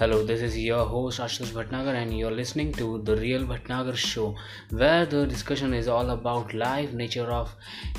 Hello 0.00 0.22
this 0.24 0.42
is 0.42 0.56
your 0.58 0.86
host 0.88 1.20
Ashish 1.20 1.52
Bhatnagar 1.54 1.94
and 1.94 2.12
you 2.12 2.26
are 2.26 2.32
listening 2.32 2.72
to 2.74 2.86
the 2.98 3.16
real 3.18 3.44
Bhatnagar 3.46 3.94
show 3.94 4.24
where 4.72 5.04
the 5.06 5.26
discussion 5.28 5.74
is 5.74 5.88
all 5.90 6.10
about 6.10 6.54
life 6.54 6.92
nature 6.94 7.30
of 7.30 7.50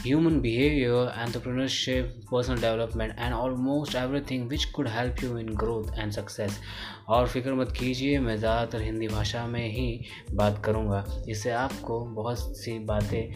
human 0.06 0.40
behaviour 0.42 1.12
entrepreneurship 1.18 2.26
personal 2.32 2.62
development 2.62 3.14
and 3.20 3.34
almost 3.34 3.96
everything 4.32 4.48
which 4.50 4.66
could 4.66 4.88
help 4.88 5.24
you 5.24 5.38
in 5.38 5.54
growth 5.56 6.00
and 6.00 6.12
success 6.12 6.60
और 7.08 7.28
फ़िक्र 7.28 7.54
मत 7.54 7.76
कीजिए, 7.80 8.20
मैं 8.20 8.38
ज़्यादातर 8.38 8.82
हिंदी 8.82 9.08
भाषा 9.08 9.46
में 9.48 9.68
ही 9.70 10.06
बात 10.34 10.62
करूँगा। 10.66 11.06
इससे 11.30 11.52
आपको 11.62 12.06
बहुत 12.16 12.58
सी 12.58 12.78
बातें 12.86 13.34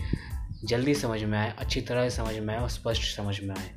जल्दी 0.64 0.96
समझ 0.96 1.24
में 1.24 1.38
आए, 1.38 1.54
अच्छी 1.57 1.82
तरह 1.82 2.10
समझ 2.11 2.38
में 2.38 2.56
आए 2.56 2.61
और 2.61 2.70
स्पष्ट 2.71 3.16
समझ 3.16 3.39
में 3.42 3.56
आए। 3.56 3.74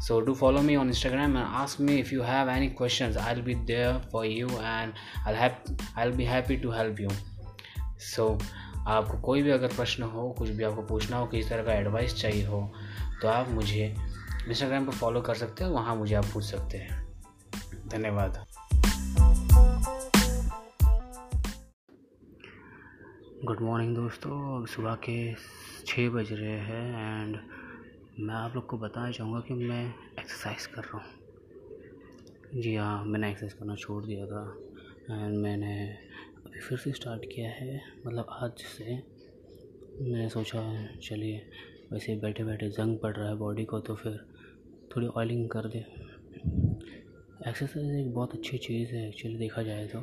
So 0.00 0.20
do 0.20 0.34
follow 0.34 0.62
me 0.62 0.76
on 0.76 0.88
instagram 0.88 1.36
and 1.36 1.56
ask 1.62 1.78
me 1.78 1.98
if 2.00 2.12
you 2.12 2.22
have 2.22 2.48
any 2.48 2.70
questions 2.70 3.16
i'll 3.16 3.42
be 3.42 3.54
there 3.66 4.00
for 4.10 4.24
you 4.24 4.48
and 4.74 4.92
i'll 5.26 5.34
have 5.34 5.56
i'll 5.96 6.12
be 6.12 6.24
happy 6.24 6.56
to 6.56 6.70
help 6.70 6.98
you 6.98 7.10
so 8.12 8.38
आपको 8.88 9.18
कोई 9.18 9.42
भी 9.42 9.50
अगर 9.50 9.68
प्रश्न 9.68 10.02
हो 10.02 10.28
कुछ 10.38 10.50
भी 10.50 10.64
आपको 10.64 10.82
पूछना 10.88 11.16
हो 11.16 11.26
किसी 11.26 11.48
तरह 11.48 11.62
का 11.62 11.72
एडवाइस 11.72 12.14
चाहिए 12.14 12.44
हो 12.46 12.60
तो 13.22 13.28
आप 13.28 13.48
मुझे 13.48 13.94
इंस्टाग्राम 14.48 14.86
पर 14.86 14.92
फॉलो 14.92 15.20
कर 15.20 15.34
सकते 15.34 15.64
हो 15.64 15.70
वहाँ 15.70 15.96
मुझे 15.96 16.14
आप 16.14 16.24
पूछ 16.34 16.44
सकते 16.44 16.78
हैं 16.78 17.04
धन्यवाद 17.88 18.44
गुड 23.44 23.60
मॉर्निंग 23.60 23.94
दोस्तों 23.96 24.64
सुबह 24.66 24.94
के 25.08 25.18
छः 25.86 26.08
बज 26.10 26.32
रहे 26.32 26.58
हैं 26.68 27.22
एंड 27.22 27.36
मैं 28.18 28.34
आप 28.34 28.54
लोग 28.54 28.66
को 28.66 28.76
बताना 28.78 29.10
चाहूँगा 29.12 29.40
कि 29.48 29.54
मैं 29.54 29.82
एक्सरसाइज 30.18 30.66
कर 30.66 30.82
रहा 30.82 30.98
हूँ। 30.98 32.60
जी 32.62 32.74
हाँ 32.74 33.04
मैंने 33.04 33.30
एक्सरसाइज 33.30 33.52
करना 33.52 33.74
छोड़ 33.74 34.04
दिया 34.04 34.26
था 34.26 34.42
एंड 35.10 35.36
मैंने 35.38 35.74
अभी 36.46 36.60
फिर 36.60 36.78
से 36.78 36.92
स्टार्ट 36.92 37.24
किया 37.24 37.50
है। 37.50 37.80
मतलब 38.06 38.26
आज 38.42 38.62
से 38.68 38.94
मैंने 38.94 40.28
सोचा 40.28 40.62
चलिए, 41.02 41.42
वैसे 41.92 42.16
बैठे 42.16 42.44
बैठे 42.44 42.68
जंग 42.68 42.98
पड़ 42.98 43.14
रहा 43.16 43.28
है 43.28 43.36
बॉडी 43.36 43.64
को 43.64 43.80
तो 43.80 43.94
फिर 43.94 44.18
थोड़ी 44.96 45.06
ऑयलिंग 45.06 45.48
कर 45.50 45.68
दे। 45.68 45.84
एक्सरसाइज 47.48 47.94
एक 47.96 48.12
बहुत 48.14 48.34
अच्छी 48.34 48.58
चीज़ 48.58 48.94
है 48.94 49.08
एक्चुअली 49.08 49.36
देखा 49.38 49.62
जाए 49.62 49.86
तो। 49.86 49.98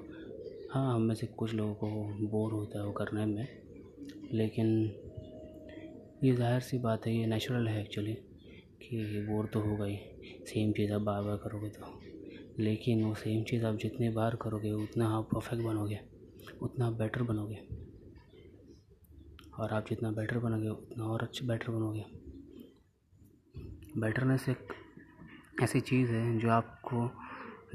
हाँ 0.72 0.94
हम 0.96 1.02
में 1.02 1.16
से 1.16 1.28
कुछ 1.28 1.54
लोगों 1.54 1.74
को 1.74 1.88
बोर 2.28 2.52
होता 2.52 2.80
है 2.80 2.86
वो 2.86 2.92
करने 2.92 3.26
में, 3.26 3.48
लेकिन 4.34 4.68
ये 6.24 6.32
ज़ाहिर 6.32 6.62
सी 6.62 6.78
बात 6.78 7.06
है, 7.08 7.14
ये 7.16 7.26
नेचुरल 7.26 7.68
है 7.68 7.82
एक्चुअली 7.82 8.14
कि 8.82 9.26
बोर 9.30 9.46
तो 9.46 9.60
होगा 9.60 9.86
ही 9.86 9.96
सेम 10.48 10.72
चीज़ 10.72 10.92
आप 10.94 11.02
बार 11.02 11.22
बार 11.24 11.38
करोगे 11.38 11.70
तो। 11.70 12.00
लेकिन 12.60 13.04
वो 13.04 13.14
सेम 13.16 13.44
चीज़ 13.44 13.66
आप 13.66 13.76
जितने 13.76 14.10
बार 14.10 14.36
करोगे, 14.36 14.72
उतना 14.72 15.08
आप 15.08 15.28
परफेक्ट 15.34 15.64
बनोगे, 15.64 16.00
उतना 16.62 16.88
आप 16.88 16.94
बेटर 16.94 17.24
बनोगे। 17.24 17.60
और 19.60 19.74
आप 19.74 19.90
जितना 19.90 20.12
बेटर 20.12 20.40
बनोगे, 20.40 20.70
उतना 20.70 21.04
और 21.04 21.24
अच्छा 21.24 21.48
बेटर 21.48 21.72
बनोगे। 21.72 22.06
बेटरनेस 24.00 24.50
एक 24.50 24.74
ऐसी 25.64 25.82
चीज़ 25.82 26.12
है 26.12 26.40
जो 26.40 26.50
आपको 26.50 27.08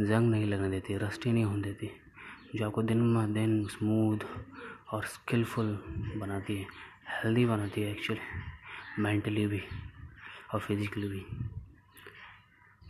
जंग 0.01 0.31
नहीं 0.31 0.47
लगने 0.47 0.71
देती 0.71 0.97
रस्टी 0.97 1.33
नहीं 1.33 1.45
होने 1.45 1.63
देती, 1.63 1.91
जो 2.55 2.67
आपको 2.67 2.83
दिन 2.83 3.15
ब 3.15 3.33
दिन 3.35 3.65
स्मूथ 3.69 4.27
और 4.93 5.05
स्किलफुल 5.07 5.79
बनाती 6.17 6.57
है। 6.57 6.67
हेल्दी 7.09 7.45
बनाती 7.47 7.83
है 7.83 7.91
एक्चुअली 7.91 9.03
मेंटली 9.03 9.47
भी 9.47 9.63
और 10.55 10.61
फिज़िकली 10.61 11.09
भी। 11.09 11.25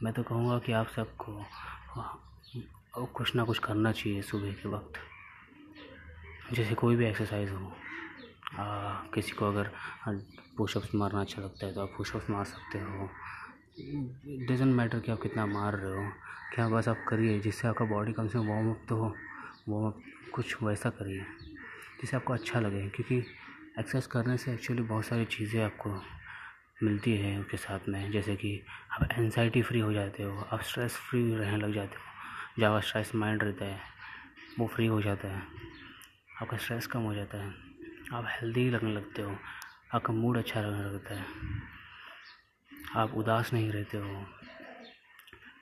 मैं 0.02 0.12
तो 0.12 0.22
कहूँगा 0.22 0.58
कि 0.66 0.72
आप 0.72 0.88
सबको 0.96 1.44
कुछ 3.14 3.34
ना 3.36 3.44
कुछ 3.44 3.58
करना 3.58 3.92
चाहिए 3.92 4.22
सुबह 4.22 4.52
के 4.52 4.68
वक्त। 4.68 4.98
जैसे 6.54 6.74
कोई 6.74 6.96
भी 6.96 7.06
एक्सरसाइज 7.06 7.50
हो 7.50 7.72
आ, 8.58 8.92
किसी 9.14 9.32
को 9.32 9.46
अगर 9.46 9.70
पुशअप्स 10.56 10.94
मारना 10.94 11.20
अच्छा 11.20 11.42
लगता 11.42 11.66
है 11.66 11.74
तो 11.74 11.80
आप 11.80 11.94
पुशअप्स 11.96 12.30
मार 12.30 12.44
सकते 12.44 12.78
हो। 12.78 13.08
डजेंट 14.46 14.74
मैटर 14.76 15.00
कि 15.00 15.12
आप 15.12 15.20
कितना 15.22 15.46
मार 15.46 15.76
रहे 15.76 15.92
हो 15.96 16.10
क्या 16.54 16.68
बस 16.68 16.88
आप 16.88 17.04
करिए 17.08 17.38
जिससे 17.40 17.68
आपका 17.68 17.84
बॉडी 17.84 18.12
कम 18.12 18.28
से 18.28 18.38
कम 18.38 18.48
वार्म 18.48 18.70
अप 18.70 18.80
तो 18.88 18.96
हो 18.96 19.14
वार्म 19.68 19.86
अप 19.86 20.02
कुछ 20.34 20.62
वैसा 20.62 20.90
करिए 20.90 21.20
जिससे 22.00 22.16
आपको 22.16 22.32
अच्छा 22.32 22.60
लगे 22.60 22.88
क्योंकि 22.88 23.24
एक्सरसाइज 23.78 24.06
करने 24.12 24.36
से 24.36 24.52
एक्चुअली 24.52 24.82
बहुत 24.82 25.04
सारी 25.04 25.24
चीज़ें 25.24 25.62
आपको 25.64 25.90
मिलती 26.82 27.16
है 27.16 27.38
उसके 27.40 27.56
साथ 27.56 27.88
में। 27.88 28.10
जैसे 28.12 28.34
कि 28.36 28.50
आप 28.92 29.08
एनजाइटी 29.12 29.62
फ्री 29.62 29.80
हो 29.80 29.92
जाते 29.92 30.22
हो, 30.22 30.48
आप 30.52 30.62
स्ट्रेस 30.62 30.96
फ्री 31.00 31.20
रहने 31.34 31.56
लग 31.56 31.74
जाते 31.74 31.96
हो 31.96 32.60
जब 32.60 32.72
आप 32.72 32.82
स्ट्रेस 32.82 33.14
माइंड 33.14 33.42
रहता 33.42 33.64
है, 33.64 33.78
वो 34.58 34.66
फ्री 34.66 34.86
हो 34.86 35.00
जाता 35.02 35.28
है, 35.28 35.42
आपका 36.42 36.56
स्ट्रेस 36.56 36.86
कम 36.86 37.02
हो 37.02 37.14
जाता 37.14 37.38
है, 37.38 37.54
आप 38.12 38.26
हेल्दी 38.30 38.68
लगने 38.70 38.92
लगते 38.92 39.22
हो, 39.22 39.36
आपका 39.94 40.12
मूड 40.12 40.38
अच्छा 40.38 40.60
लगने 40.60 40.84
लगता 40.84 41.14
है, 41.14 41.24
आप 42.96 43.14
उदास 43.14 43.52
नहीं 43.52 43.70
रहते 43.72 43.98
हो, 43.98 44.26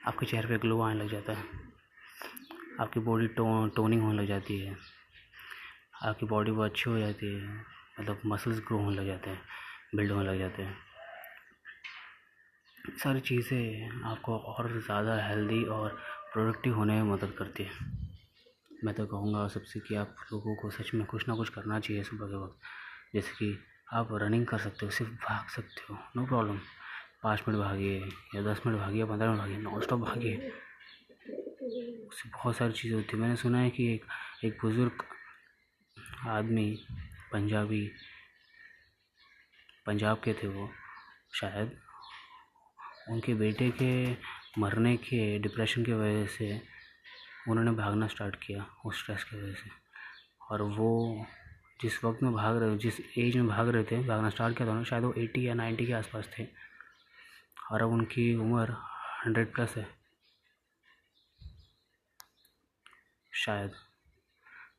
आपके 0.05 0.25
चेहरे 0.25 0.47
पे 0.47 0.57
ग्लो 0.57 0.81
आने 0.81 1.03
लग 1.03 1.11
जाता 1.11 1.33
है, 1.33 1.43
आपकी 2.79 2.99
बॉडी 3.01 3.27
टो 3.37 3.67
टोनिंग 3.75 4.01
होने 4.01 4.21
लग 4.21 4.27
जाती 4.27 4.59
है, 4.59 4.77
आपकी 6.03 6.25
बॉडी 6.25 6.51
बहुत 6.51 6.71
अच्छी 6.71 6.89
हो 6.89 6.99
जाती 6.99 7.33
है। 7.35 7.75
मतलब 7.99 8.21
मसल्स 8.25 8.59
ग्रो 8.67 8.77
होने 8.77 8.95
लग 8.95 9.05
जाते 9.07 9.29
हैं 9.29 9.39
बिल्ड 9.95 10.11
होने 10.11 10.27
लग 10.27 10.39
जाते 10.39 10.63
हैं। 10.63 10.75
सारी 13.03 13.19
चीज़ें 13.19 14.01
आपको 14.05 14.37
और 14.37 14.71
ज़्यादा 14.79 15.15
हेल्दी 15.27 15.63
और 15.71 15.97
प्रोडक्टिव 16.33 16.75
होने 16.75 16.93
में 16.93 17.11
मदद 17.11 17.31
करती 17.37 17.63
है। 17.63 17.71
मैं 18.83 18.93
तो 18.95 19.05
कहूँगा 19.05 19.47
सबसे 19.47 19.79
कि 19.79 19.95
आप 19.95 20.15
लोगों 20.33 20.55
को 20.55 20.69
सच 20.71 20.93
में 20.93 21.05
कुछ 21.05 21.27
ना 21.29 21.35
कुछ 21.35 21.49
करना 21.49 21.79
चाहिए 21.79 22.03
सुबह 22.03 22.27
के 22.27 22.43
वक्त। 22.43 22.59
जैसे 23.15 23.31
कि 23.35 23.57
आप 23.93 24.09
रनिंग 24.13 24.45
कर 24.47 24.57
सकते 24.57 24.85
हो, 24.85 24.91
सिर्फ़ 24.91 25.11
भाग 25.23 25.49
सकते 25.49 25.81
हो 25.89 25.97
नो 26.15 26.25
प्रॉब्लम 26.25 26.57
पाँच 27.23 27.43
मिनट 27.47 27.59
भागिए 27.61 27.97
या 28.35 28.41
दस 28.43 28.61
मिनट 28.65 28.79
भागिए 28.79 29.05
पंद्रह 29.05 29.29
मिनट 29.29 29.39
भागिए 29.41 29.57
नॉन 29.57 29.81
स्टॉप 29.81 29.99
भागिए। 29.99 30.51
उससे 32.07 32.29
बहुत 32.29 32.55
सारी 32.57 32.73
चीज़ें 32.73 32.95
होती 32.95 33.15
है। 33.15 33.21
मैंने 33.21 33.35
सुना 33.35 33.59
है 33.59 33.69
कि 33.69 33.93
एक 33.93 34.05
एक 34.45 34.57
बुज़ुर्ग 34.61 35.03
आदमी 36.27 36.67
पंजाबी, 37.37 37.91
पंजाब 39.85 40.21
के 40.23 40.33
थे 40.33 40.47
वो, 40.47 40.71
शायद। 41.33 41.81
उनके 43.09 43.33
बेटे 43.33 43.71
के 43.71 44.17
मरने 44.61 44.97
के 44.97 45.39
डिप्रेशन 45.39 45.85
की 45.85 45.93
वजह 45.93 46.27
से 46.27 46.61
उन्होंने 47.49 47.71
भागना 47.71 48.07
स्टार्ट 48.07 48.35
किया, 48.35 48.63
उस 48.85 48.99
स्ट्रेस 48.99 49.23
की 49.23 49.37
वजह 49.37 49.53
से। 49.53 49.69
और 50.41 50.61
वो 50.61 51.25
जिस 51.81 52.03
वक्त 52.03 52.23
में 52.23 52.33
भाग 52.33 52.57
रहे, 52.57 52.77
जिस 52.77 52.99
एज 53.17 53.35
में 53.35 53.47
भाग 53.47 53.69
रहे 53.69 53.83
थे, 53.83 54.07
भागना 54.07 54.29
स्टार्ट 54.29 54.57
किया 54.57 54.67
था 54.67 54.71
उन्होंने, 54.71 54.89
शायद 54.89 55.03
वो 55.03 55.13
एटी 55.13 55.47
या 55.47 55.53
नाइन्टी 55.53 55.85
के 55.85 55.93
आसपास 55.93 56.29
थे। 56.39 56.47
और 57.71 57.81
अब 57.81 57.89
उनकी 57.89 58.35
उम्र 58.35 58.71
हंड्रेड 59.25 59.53
प्लस 59.53 59.75
है। 59.77 59.97
शायद। 63.33 63.71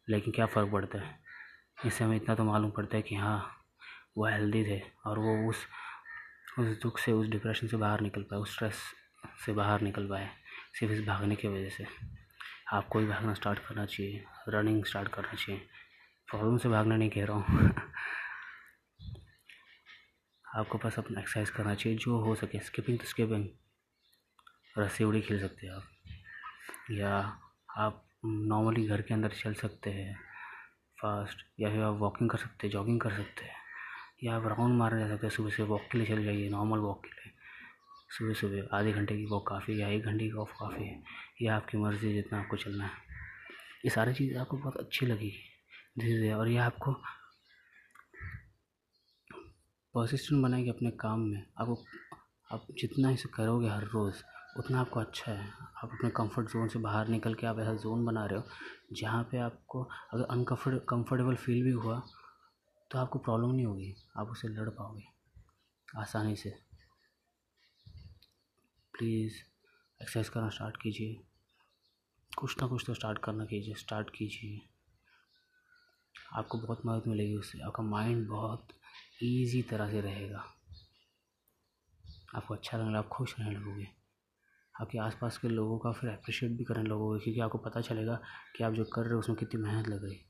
लेकिन 0.08 0.32
क्या 0.32 0.46
फ़र्क 0.46 0.72
पड़ता 0.72 0.98
है? 0.98 1.27
इससे 1.86 2.04
हमें 2.04 2.16
इतना 2.16 2.34
तो 2.34 2.44
मालूम 2.44 2.70
पड़ता 2.70 2.96
है 2.96 3.02
कि 3.02 3.14
हाँ 3.14 3.64
वो 4.16 4.26
हेल्दी 4.26 4.64
थे 4.64 4.82
और 5.06 5.18
वो 5.18 5.50
उस 5.50 5.56
उस 6.58 6.82
दुख 6.82 6.98
से, 6.98 7.12
उस 7.12 7.28
डिप्रेशन 7.28 7.66
से 7.66 7.76
बाहर 7.76 8.00
निकल 8.00 8.22
पाए, 8.22 8.38
उस 8.38 8.52
स्ट्रेस 8.52 8.74
से 9.46 9.52
बाहर 9.52 9.80
निकल 9.80 10.06
पाए, 10.06 10.30
सिर्फ़ 10.74 10.94
इस 10.94 11.06
भागने 11.06 11.36
की 11.36 11.48
वजह 11.48 11.68
से। 11.68 11.86
आपको 12.72 12.98
भी 12.98 13.06
भागना 13.06 13.34
स्टार्ट 13.34 13.58
करना 13.58 13.86
चाहिए 13.86 14.24
रनिंग 14.48 14.84
स्टार्ट 14.84 15.08
करना 15.08 15.32
चाहिए। 15.32 15.60
प्रॉब्लम 16.30 16.58
से 16.58 16.68
भागना 16.68 16.96
नहीं 16.96 17.10
कह 17.10 17.24
रहा 17.24 17.36
हूँ। 17.36 17.70
आपको 20.56 20.78
बस 20.78 20.98
अपना 20.98 21.20
एक्सरसाइज 21.20 21.50
करना 21.50 21.74
चाहिए, 21.74 21.98
जो 21.98 22.18
हो 22.18 22.34
सके 22.34 22.58
स्किपिंग 22.58 22.98
तो 22.98 23.04
स्किपिंग 23.04 23.48
रस्सी 24.78 25.04
उड़ी 25.04 25.20
खेल 25.20 25.40
सकते 25.40 25.66
हैं 25.66 25.74
आप। 25.74 25.82
या 26.90 27.40
आप 27.76 28.04
नॉर्मली 28.24 28.86
घर 28.86 29.02
के 29.02 29.14
अंदर 29.14 29.28
चल 29.28 29.54
सकते 29.54 29.90
हैं। 29.90 30.27
फास्ट 31.02 31.60
या 31.60 31.70
फिर 31.70 31.82
आप 31.82 31.94
वॉकिंग 31.94 32.30
कर 32.30 32.38
सकते 32.38 32.66
हैं 32.66 32.72
जॉगिंग 32.72 33.00
कर 33.00 33.10
सकते 33.10 33.44
हैं। 33.44 33.54
या 34.24 34.36
आप 34.36 34.46
राउंड 34.46 34.74
मारने 34.74 35.00
जा 35.00 35.08
सकते 35.08 35.26
हैं, 35.26 35.34
सुबह 35.34 35.50
से 35.50 35.62
वॉक 35.62 35.80
के 35.92 35.98
लिए 35.98 36.06
चले 36.06 36.24
जाइए 36.24 36.48
नॉर्मल 36.48 36.78
वॉक 36.78 37.02
के 37.04 37.08
लिए। 37.08 37.32
सुबह 38.18 38.34
सुबह 38.34 38.76
आधे 38.76 38.92
घंटे 38.92 39.16
की 39.16 39.26
वॉक 39.26 39.48
काफ़ी 39.48 39.80
या 39.80 39.88
एक 39.88 40.04
घंटे 40.04 40.24
की 40.24 40.32
वॉक 40.32 40.50
काफ़ी 40.50 40.84
है। 40.84 41.02
या 41.42 41.56
आपकी 41.56 41.78
मर्ज़ी 41.78 42.12
जितना 42.12 42.40
आपको 42.40 42.56
चलना 42.56 42.84
है। 42.84 42.90
ये 43.84 43.90
सारी 43.90 44.14
चीज़ें 44.14 44.40
आपको 44.40 44.56
बहुत 44.56 44.76
अच्छी 44.76 45.06
लगी। 45.06 45.32
धीरे 45.98 46.12
धीरे 46.12 46.32
और 46.32 46.48
ये 46.48 46.58
आपको 46.58 46.92
परसिस्टेंट 49.94 50.42
बनाएगी 50.42 50.70
अपने 50.70 50.90
काम 50.90 51.20
में। 51.20 51.46
आपको, 51.60 51.84
आप 52.52 52.66
जितना 52.78 53.10
इसे 53.10 53.28
करोगे 53.34 53.68
हर 53.68 53.84
रोज़ 53.84 54.22
उतना 54.58 54.80
आपको 54.80 55.00
अच्छा 55.00 55.32
है। 55.32 55.48
आप 55.48 55.84
अपने 55.84 56.10
कंफर्ट 56.10 56.48
जोन 56.48 56.68
से 56.68 56.78
बाहर 56.78 57.08
निकल 57.08 57.34
के 57.34 57.46
आप 57.46 57.58
ऐसा 57.58 57.74
जोन 57.74 58.04
बना 58.04 58.24
रहे 58.26 58.38
हो, 58.38 58.44
जहाँ 58.92 59.22
पे 59.24 59.38
आपको 59.38 59.82
अगर 59.82 60.24
अनकम्फर्ट 60.24 60.82
कंफर्टेबल 60.88 61.34
फील 61.34 61.62
भी 61.64 61.70
हुआ 61.72 62.00
तो 62.90 62.98
आपको 62.98 63.18
प्रॉब्लम 63.18 63.50
नहीं 63.50 63.66
होगी। 63.66 63.94
आप 64.16 64.28
उसे 64.28 64.48
लड़ 64.48 64.68
पाओगे 64.68 65.04
आसानी 65.88 66.36
से। 66.36 66.50
प्लीज़ 68.94 69.34
एक्सरसाइज 70.00 70.28
करना 70.28 70.48
स्टार्ट 70.48 70.76
कीजिए। 70.76 71.20
कुछ 72.32 72.56
ना 72.62 72.66
कुछ 72.68 72.84
तो 72.86 72.94
स्टार्ट 72.94 73.18
करना 73.18 73.44
कीजिए 73.44 73.74
स्टार्ट 73.74 74.10
कीजिए। 74.10 74.60
आपको 76.32 76.58
बहुत 76.58 76.82
मदद 76.86 77.06
मिलेगी 77.06 77.36
उससे। 77.36 77.60
आपका 77.60 77.82
माइंड 77.82 78.26
बहुत 78.28 78.68
ईजी 79.22 79.62
तरह 79.62 79.90
से 79.90 80.00
रहेगा। 80.00 80.44
आपको 82.34 82.54
अच्छा 82.54 82.78
लगेगा 82.78 82.98
आप 82.98 83.08
खुश 83.08 83.34
रहने 83.38 83.54
लगोगे। 83.54 83.97
आपके 84.80 84.98
आसपास 84.98 85.38
के 85.38 85.48
लोगों 85.48 85.78
का 85.78 85.92
फिर 85.92 86.10
अप्रिशिएट 86.10 86.52
भी 86.52 86.64
करें 86.64 86.82
लोगों 86.82 87.08
को, 87.08 87.24
क्योंकि 87.24 87.40
आपको 87.40 87.58
पता 87.58 87.80
चलेगा 87.80 88.20
कि 88.56 88.64
आप 88.64 88.72
जो 88.72 88.84
कर 88.84 89.02
रहे 89.02 89.12
हो, 89.12 89.18
उसमें 89.18 89.38
कितनी 89.38 89.62
मेहनत 89.62 89.88
लग 89.88 90.04
रही 90.04 90.24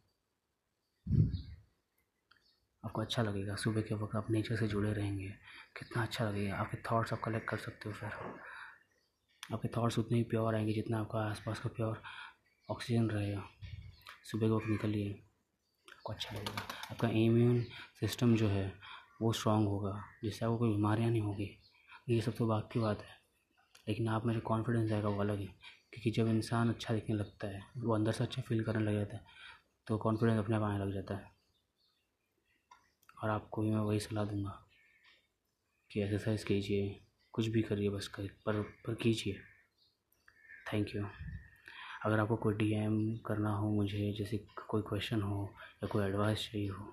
आपको 2.84 3.00
अच्छा 3.00 3.22
लगेगा, 3.22 3.54
सुबह 3.54 3.80
के 3.80 3.94
वक्त 3.94 4.16
आप 4.16 4.30
नेचर 4.30 4.56
से 4.56 4.68
जुड़े 4.68 4.92
रहेंगे। 4.92 5.28
कितना 5.76 6.02
अच्छा 6.02 6.30
लगेगा, 6.30 6.56
आपके 6.56 6.76
थॉट्स 6.76 7.12
आप 7.12 7.20
कलेक्ट 7.20 7.48
कर 7.48 7.56
सकते 7.56 7.88
हो 7.88 7.94
फिर। 7.94 8.10
आपके 9.54 9.68
थॉट्स 9.68 9.98
उतने 9.98 10.18
ही 10.18 10.24
प्योर 10.24 10.54
आएँगे 10.54 10.72
जितना 10.72 11.00
आपका 11.00 11.18
आसपास 11.18 11.60
का 11.60 11.68
प्योर 11.68 12.02
ऑक्सीजन 12.70 13.08
रहेगा। 13.10 13.42
सुबह 14.24 14.46
के 14.46 14.52
वक्त 14.52 14.66
निकलिए, 14.66 15.10
आपको 15.88 16.12
अच्छा 16.12 16.36
लगेगा। 16.36 16.62
आपका 16.90 17.08
इम्यून 17.08 17.62
सिस्टम 18.00 18.36
जो 18.36 18.48
है, 18.48 18.72
वो 19.22 19.32
स्ट्रांग 19.32 19.66
होगा, 19.66 20.04
जिससे 20.24 20.44
आपको 20.44 20.58
कोई 20.58 20.70
बीमारियाँ 20.70 21.10
नहीं 21.10 21.22
होगी। 21.22 21.62
ये 22.08 22.20
सब 22.20 22.36
तो 22.36 22.46
बात 22.46 22.70
की 22.72 22.78
बात 22.78 23.02
है। 23.02 23.17
लेकिन 23.88 24.08
आप 24.08 24.26
में 24.26 24.32
जो 24.34 24.40
कॉन्फिडेंस 24.40 24.92
आएगा 24.92 25.08
वो 25.08 25.20
अलग 25.20 25.40
है, 25.40 25.46
क्योंकि 25.92 26.10
जब 26.10 26.28
इंसान 26.28 26.68
अच्छा 26.68 26.94
दिखने 26.94 27.16
लगता 27.16 27.48
है, 27.48 27.62
वो 27.76 27.94
अंदर 27.94 28.12
से 28.12 28.24
अच्छा 28.24 28.42
फील 28.42 28.62
करने 28.64 28.84
लग 28.84 28.94
जाता 28.94 29.16
है 29.16 29.36
तो 29.86 29.98
कॉन्फिडेंस 29.98 30.38
अपने 30.38 30.56
आप 30.56 30.62
आने 30.62 30.84
लग 30.84 30.92
जाता 30.94 31.14
है। 31.14 31.30
और 33.22 33.30
आपको 33.30 33.62
भी 33.62 33.70
मैं 33.70 33.80
वही 33.80 34.00
सलाह 34.00 34.24
दूँगा 34.24 34.64
कि 35.90 36.02
एक्सरसाइज 36.02 36.44
कीजिए, 36.44 37.00
कुछ 37.32 37.46
भी 37.46 37.62
करिए 37.62 37.90
बस 37.90 38.08
कर, 38.08 38.26
पर 38.46 38.62
पर 38.86 38.94
कीजिए। 38.94 39.40
थैंक 40.72 40.94
यू 40.96 41.04
अगर 42.04 42.20
आपको 42.20 42.36
कोई 42.36 42.54
डीएम 42.54 43.16
करना 43.16 43.50
हो 43.50 43.70
मुझे, 43.70 44.12
जैसे 44.18 44.36
कोई 44.68 44.82
क्वेश्चन 44.82 45.22
हो, 45.22 45.54
या 45.82 45.88
कोई 45.88 46.04
एडवाइस 46.04 46.44
चाहिए 46.44 46.68
हो, 46.68 46.92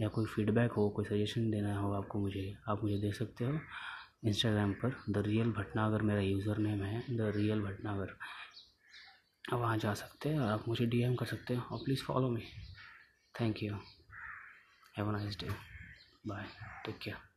या 0.00 0.08
कोई 0.08 0.26
फीडबैक 0.26 0.72
हो, 0.72 0.88
कोई 0.90 1.04
सजेशन 1.04 1.50
देना 1.50 1.76
हो 1.78 1.92
आपको 1.92 2.18
मुझे, 2.18 2.56
आप 2.68 2.82
मुझे 2.82 2.98
दे 2.98 3.12
सकते 3.12 3.44
हो। 3.44 3.58
इंस्टाग्राम 4.24 4.72
पर, 4.72 4.94
द 5.10 5.22
रियल 5.26 5.50
भटनागर 5.52 6.02
मेरा 6.02 6.20
यूज़र 6.20 6.58
नेम 6.58 6.82
है, 6.82 7.00
द 7.16 7.32
रियल 7.36 7.60
भटनागर। 7.60 8.16
आप 9.44 9.58
वहाँ 9.60 9.76
जा 9.78 9.94
सकते 9.94 10.28
हैं 10.28 10.40
और 10.40 10.48
आप 10.48 10.68
मुझे 10.68 10.86
डीएम 10.86 11.14
कर 11.14 11.26
सकते 11.26 11.54
हैं, 11.54 11.62
और 11.62 11.78
please 11.84 12.02
follow 12.04 12.30
me 12.30 12.42
thank 13.34 13.62
you 13.62 13.74
have 14.98 15.08
a 15.08 15.12
nice 15.12 15.38
day 15.40 15.48
bye 16.26 16.46
take 16.84 16.98
care 16.98 17.33